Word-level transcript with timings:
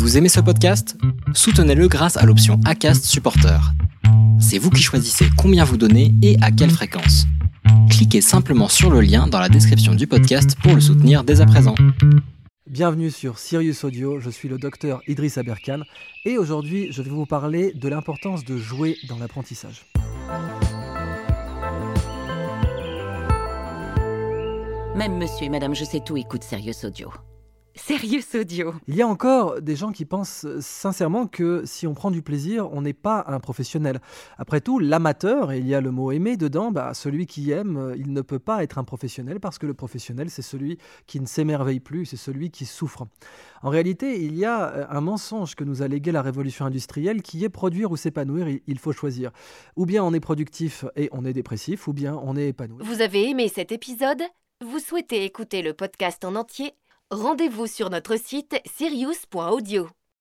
Vous 0.00 0.16
aimez 0.16 0.30
ce 0.30 0.40
podcast? 0.40 0.96
Soutenez-le 1.34 1.86
grâce 1.86 2.16
à 2.16 2.24
l'option 2.24 2.58
ACAST 2.64 3.04
Supporter. 3.04 3.60
C'est 4.40 4.56
vous 4.56 4.70
qui 4.70 4.82
choisissez 4.82 5.26
combien 5.36 5.62
vous 5.62 5.76
donnez 5.76 6.14
et 6.22 6.38
à 6.40 6.50
quelle 6.50 6.70
fréquence. 6.70 7.26
Cliquez 7.90 8.22
simplement 8.22 8.68
sur 8.68 8.88
le 8.90 9.02
lien 9.02 9.26
dans 9.26 9.38
la 9.38 9.50
description 9.50 9.94
du 9.94 10.06
podcast 10.06 10.56
pour 10.62 10.74
le 10.74 10.80
soutenir 10.80 11.22
dès 11.22 11.42
à 11.42 11.46
présent. 11.46 11.74
Bienvenue 12.66 13.10
sur 13.10 13.38
Sirius 13.38 13.84
Audio, 13.84 14.20
je 14.20 14.30
suis 14.30 14.48
le 14.48 14.56
docteur 14.56 15.02
Idriss 15.06 15.36
Aberkan 15.36 15.82
et 16.24 16.38
aujourd'hui 16.38 16.90
je 16.90 17.02
vais 17.02 17.10
vous 17.10 17.26
parler 17.26 17.74
de 17.74 17.88
l'importance 17.90 18.42
de 18.42 18.56
jouer 18.56 18.96
dans 19.06 19.18
l'apprentissage. 19.18 19.84
Même 24.96 25.18
monsieur 25.18 25.44
et 25.44 25.50
madame 25.50 25.74
je 25.74 25.84
sais 25.84 26.00
tout 26.00 26.16
écoute 26.16 26.42
Sirius 26.42 26.84
Audio. 26.84 27.10
Sérieux 27.86 28.22
Audio. 28.34 28.74
Il 28.86 28.94
y 28.94 29.02
a 29.02 29.08
encore 29.08 29.60
des 29.60 29.74
gens 29.74 29.90
qui 29.90 30.04
pensent 30.04 30.46
sincèrement 30.60 31.26
que 31.26 31.62
si 31.64 31.86
on 31.86 31.94
prend 31.94 32.10
du 32.10 32.22
plaisir, 32.22 32.70
on 32.72 32.82
n'est 32.82 32.92
pas 32.92 33.24
un 33.26 33.40
professionnel. 33.40 34.00
Après 34.38 34.60
tout, 34.60 34.78
l'amateur, 34.78 35.50
et 35.50 35.58
il 35.58 35.66
y 35.66 35.74
a 35.74 35.80
le 35.80 35.90
mot 35.90 36.12
aimer 36.12 36.36
dedans, 36.36 36.70
bah, 36.70 36.94
celui 36.94 37.26
qui 37.26 37.50
aime, 37.50 37.94
il 37.96 38.12
ne 38.12 38.20
peut 38.20 38.38
pas 38.38 38.62
être 38.62 38.78
un 38.78 38.84
professionnel 38.84 39.40
parce 39.40 39.58
que 39.58 39.66
le 39.66 39.74
professionnel, 39.74 40.30
c'est 40.30 40.42
celui 40.42 40.78
qui 41.06 41.20
ne 41.20 41.26
s'émerveille 41.26 41.80
plus, 41.80 42.06
c'est 42.06 42.16
celui 42.16 42.50
qui 42.50 42.66
souffre. 42.66 43.06
En 43.62 43.70
réalité, 43.70 44.22
il 44.22 44.36
y 44.36 44.44
a 44.44 44.70
euh, 44.70 44.86
un 44.88 45.00
mensonge 45.00 45.54
que 45.54 45.64
nous 45.64 45.82
a 45.82 45.88
légué 45.88 46.12
la 46.12 46.22
révolution 46.22 46.66
industrielle 46.66 47.22
qui 47.22 47.44
est 47.44 47.48
produire 47.48 47.90
ou 47.90 47.96
s'épanouir, 47.96 48.46
il 48.66 48.78
faut 48.78 48.92
choisir. 48.92 49.30
Ou 49.76 49.86
bien 49.86 50.04
on 50.04 50.12
est 50.12 50.20
productif 50.20 50.84
et 50.96 51.08
on 51.12 51.24
est 51.24 51.32
dépressif, 51.32 51.88
ou 51.88 51.92
bien 51.92 52.14
on 52.22 52.36
est 52.36 52.48
épanoui. 52.48 52.84
Vous 52.84 53.00
avez 53.00 53.28
aimé 53.28 53.48
cet 53.48 53.72
épisode? 53.72 54.22
Vous 54.62 54.78
souhaitez 54.78 55.24
écouter 55.24 55.62
le 55.62 55.72
podcast 55.72 56.22
en 56.24 56.34
entier 56.36 56.74
Rendez-vous 57.12 57.66
sur 57.66 57.90
notre 57.90 58.16
site 58.16 58.54
sirius.audio. 58.66 59.88